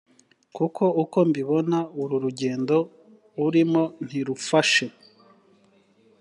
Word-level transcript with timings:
kuko 0.55 0.83
uko 1.03 1.17
mbibona, 1.29 1.77
uru 2.01 2.15
rugendo 2.23 2.75
urimo 3.45 3.83
ntirufashe. 4.05 4.85